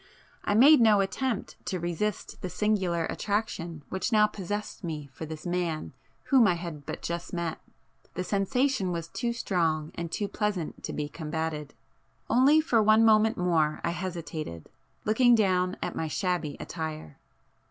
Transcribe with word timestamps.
I 0.43 0.55
made 0.55 0.81
no 0.81 0.99
attempt 0.99 1.63
to 1.67 1.79
resist 1.79 2.41
the 2.41 2.49
singular 2.49 3.05
attraction 3.05 3.83
which 3.89 4.11
now 4.11 4.25
possessed 4.25 4.83
me 4.83 5.05
for 5.13 5.27
this 5.27 5.45
man 5.45 5.93
whom 6.23 6.47
I 6.47 6.55
had 6.55 6.87
but 6.87 7.03
just 7.03 7.33
met,—the 7.33 8.23
sensation 8.23 8.91
was 8.91 9.09
too 9.09 9.31
strong 9.31 9.91
and 9.93 10.11
too 10.11 10.27
pleasant 10.27 10.83
to 10.85 10.91
be 10.93 11.07
combated. 11.07 11.75
Only 12.31 12.59
for 12.61 12.81
one 12.81 13.05
moment 13.05 13.37
more 13.37 13.79
I 13.83 13.91
hesitated, 13.91 14.71
looking 15.05 15.35
down 15.35 15.77
at 15.83 15.95
my 15.95 16.07
shabby 16.07 16.57
attire. 16.59 17.19